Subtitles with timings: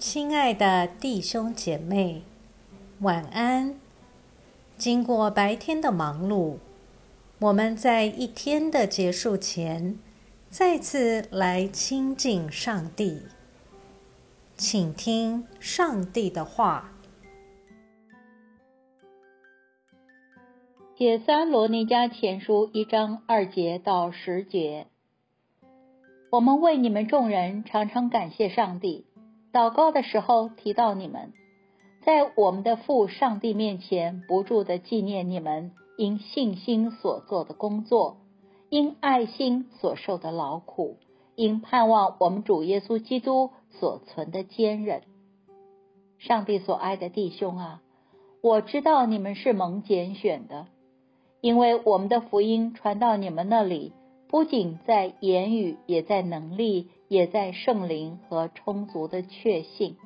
[0.00, 2.22] 亲爱的弟兄姐妹，
[3.00, 3.78] 晚安。
[4.78, 6.56] 经过白天的忙碌，
[7.38, 9.98] 我们在一天的结束前，
[10.48, 13.24] 再次来亲近上帝，
[14.56, 16.92] 请听上帝的话。
[20.96, 24.86] 《铁三罗尼迦前书》一章二节到十节，
[26.30, 29.04] 我们为你们众人常常感谢上帝，
[29.52, 31.32] 祷告的时候提到你们，
[32.02, 38.18] 在我们的父上帝面前不住的纪念你们因信心所做的工作，
[38.68, 40.96] 因爱心所受的劳苦，
[41.34, 45.02] 因盼望我们主耶稣基督所存的坚忍。
[46.18, 47.82] 上帝所爱的弟兄啊，
[48.42, 50.66] 我知道你们是蒙拣选的。
[51.40, 53.94] 因为我们的福音传到你们那里，
[54.28, 59.96] 不仅在言语，也在能力，也在圣灵和充足的确信。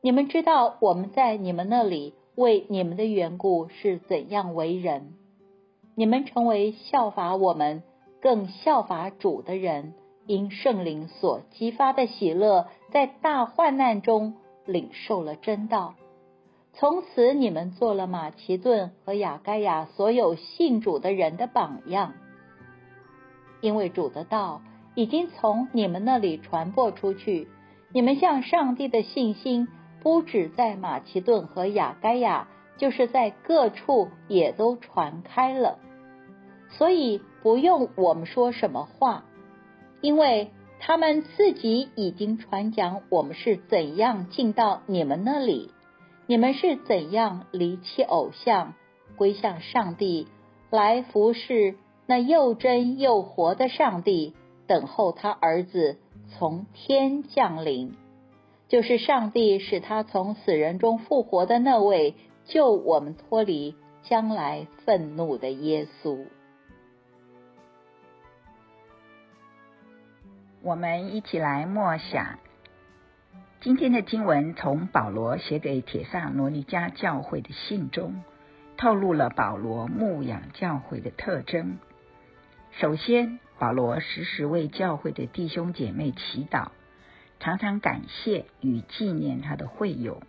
[0.00, 5.12] 你们知道我们在你们那里为你们的缘故是怎样为人。
[5.94, 7.82] 你们成为效法我们，
[8.22, 9.92] 更效法主的人，
[10.26, 15.96] 因圣灵所激发的喜乐，在大患难中领受了真道。
[16.72, 22.14] 从此，你们做了马其顿和雅盖亚所有信主的人的榜样，
[23.60, 24.62] 因为主的道
[24.94, 27.48] 已经从你们那里传播出去。
[27.92, 29.68] 你们向上帝的信心
[30.02, 35.78] 不止在马其顿和雅盖亚，就是在各处也都传开了。
[36.70, 39.24] 所以不用我们说什么话，
[40.00, 45.70] 因为他们自己已经传讲我们是怎样进到你们那里。
[46.26, 48.74] 你们是怎样离弃偶像，
[49.16, 50.26] 归向上帝，
[50.70, 54.34] 来服侍那又真又活的上帝，
[54.66, 55.98] 等候他儿子
[56.30, 57.96] 从天降临，
[58.68, 62.14] 就是上帝使他从死人中复活的那位，
[62.46, 66.26] 救我们脱离将来愤怒的耶稣。
[70.62, 72.38] 我们一起来默想。
[73.60, 78.22] 今天的经文从保罗写给铁萨罗尼迦教会的信中，
[78.76, 81.78] 透露了保罗牧养教会的特征。
[82.72, 86.68] 首先，保罗时时为教会的弟兄姐妹祈祷，
[87.40, 90.22] 常常感谢与纪念他的会友。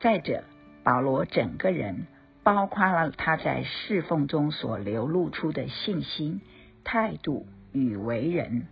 [0.00, 0.44] 再者，
[0.82, 2.06] 保罗整个人，
[2.42, 6.40] 包括了他在侍奉中所流露出的信心、
[6.82, 8.66] 态度与为人，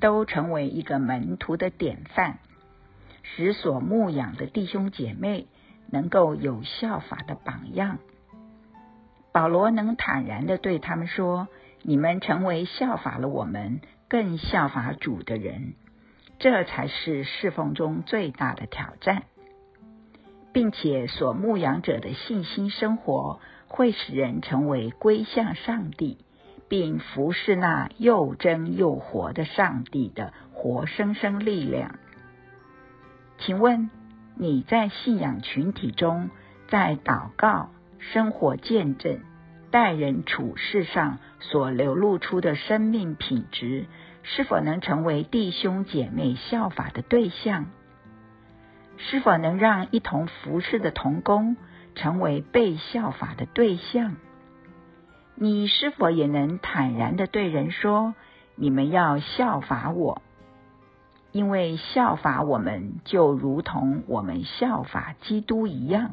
[0.00, 2.38] 都成为一个门徒的典范。
[3.22, 5.48] 使所牧养的弟兄姐妹
[5.90, 7.98] 能够有效法的榜样，
[9.32, 11.48] 保罗能坦然的对他们说
[11.82, 15.74] ：“你们成为效法了我们，更效法主的人，
[16.38, 19.22] 这才是侍奉中最大的挑战，
[20.52, 26.18] 并且所牧养者的信心生活会使人成为归向上帝，
[26.68, 31.98] 并服侍那又真又活的上帝的活生生力量。”
[33.38, 33.88] 请问
[34.34, 36.30] 你在信仰群体中，
[36.66, 39.20] 在祷告、生活见证、
[39.70, 43.86] 待人处事上所流露出的生命品质，
[44.22, 47.66] 是否能成为弟兄姐妹效法的对象？
[48.96, 51.56] 是否能让一同服侍的同工
[51.94, 54.16] 成为被效法的对象？
[55.34, 58.14] 你是否也能坦然的对人说
[58.56, 60.20] ：“你们要效法我？”
[61.30, 66.12] 因为效法我们，就如同我们效法基督一样。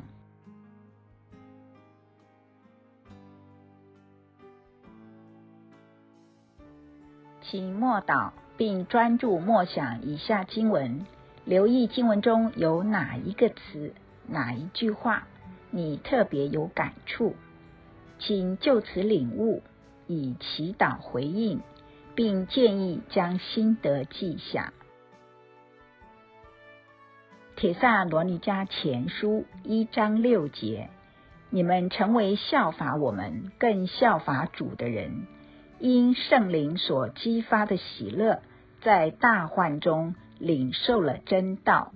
[7.56, 11.06] 请默祷，并专注默想以下经文，
[11.46, 13.94] 留意经文中有哪一个词、
[14.28, 15.26] 哪一句话，
[15.72, 17.34] 你特别有感触，
[18.20, 19.64] 请就此领悟，
[20.06, 21.62] 以祈祷回应，
[22.14, 24.74] 并建议将心得记下。
[27.56, 30.90] 铁萨罗尼迦前书一章六节：
[31.50, 35.26] 你们成为效法我们，更效法主的人，
[35.80, 38.42] 因圣灵所激发的喜乐，
[38.82, 41.94] 在大患中领受了真道。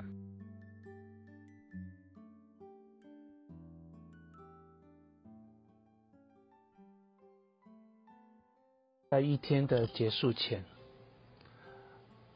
[9.10, 10.66] 在一天的结束前。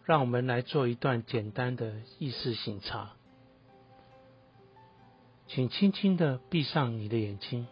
[0.06, 3.14] 让我们来做一段简单的意识醒察，
[5.48, 7.68] 请轻轻的闭上你的眼睛，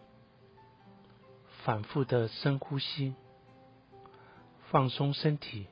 [1.62, 3.14] 反复的深呼吸，
[4.72, 5.66] 放松身体，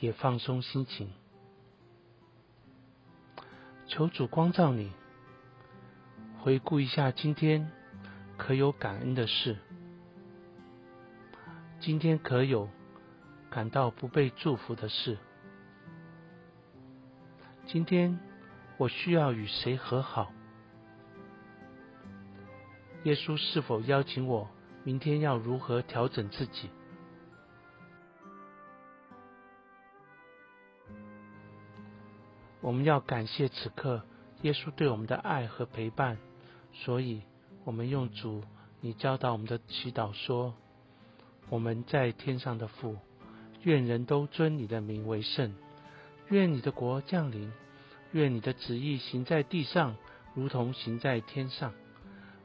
[0.00, 1.08] 也放松心情。
[3.86, 4.90] 求主光照你，
[6.40, 7.70] 回顾一下今天
[8.36, 9.56] 可有感恩的事，
[11.78, 12.68] 今天可有
[13.50, 15.16] 感到不被祝福的事，
[17.68, 18.18] 今天
[18.78, 20.32] 我需要与谁和好？
[23.04, 24.50] 耶稣是否邀请我
[24.82, 26.68] 明天要如何调整自己？
[32.60, 34.02] 我们要感谢此刻
[34.42, 36.18] 耶稣对我们的爱和陪伴，
[36.72, 37.22] 所以
[37.64, 38.42] 我们用主
[38.80, 40.54] 你教导我们的祈祷说
[41.48, 42.96] ：“我们在天上的父，
[43.62, 45.54] 愿人都尊你的名为圣，
[46.28, 47.52] 愿你的国降临，
[48.12, 49.96] 愿你的旨意行在地上，
[50.34, 51.72] 如同行在天上。”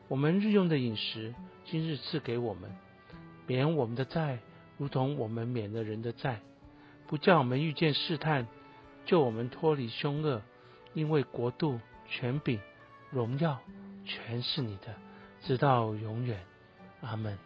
[0.07, 1.33] 我们日用的饮食，
[1.65, 2.69] 今日赐给我们，
[3.47, 4.39] 免我们的债，
[4.77, 6.41] 如同我们免了人的债，
[7.07, 8.47] 不叫我们遇见试探，
[9.05, 10.41] 救我们脱离凶恶。
[10.93, 12.57] 因为国度、权柄、
[13.11, 13.59] 荣耀，
[14.05, 14.95] 全是你的，
[15.41, 16.39] 直到永远。
[17.01, 17.37] 阿门。